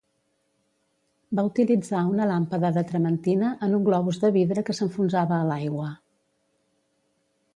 Va 1.39 1.43
utilitzar 1.49 1.99
una 2.13 2.27
làmpada 2.31 2.71
de 2.79 2.83
trementina 2.93 3.51
en 3.67 3.77
un 3.79 3.85
globus 3.89 4.19
de 4.25 4.33
vidre 4.39 4.65
que 4.71 4.77
s'enfonsava 4.79 5.39
a 5.41 5.45
l'aigua. 5.51 5.93